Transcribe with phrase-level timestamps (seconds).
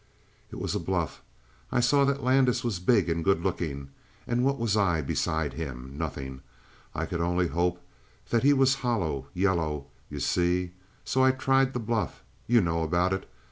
[0.49, 1.21] "It was bluff.
[1.71, 3.91] I saw that Landis was big and good looking.
[4.25, 5.93] And what was I beside him?
[5.95, 6.41] Nothing.
[6.95, 7.79] I could only hope
[8.31, 10.71] that he was hollow; yellow you see?
[11.05, 12.23] So I tried the bluff.
[12.47, 13.29] You know about it.